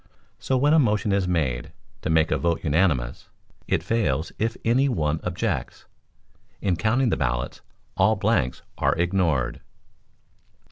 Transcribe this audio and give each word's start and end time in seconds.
So 0.39 0.57
when 0.57 0.73
a 0.73 0.79
motion 0.79 1.11
is 1.11 1.27
made 1.27 1.73
to 2.01 2.09
make 2.09 2.31
a 2.31 2.37
vote 2.39 2.63
unanimous, 2.63 3.29
it 3.67 3.83
fails 3.83 4.31
if 4.39 4.57
any 4.65 4.89
one 4.89 5.19
objects. 5.23 5.85
In 6.59 6.75
counting 6.75 7.09
the 7.09 7.17
ballots 7.17 7.61
all 7.95 8.15
blanks 8.15 8.63
are 8.79 8.95
ignored. 8.95 9.61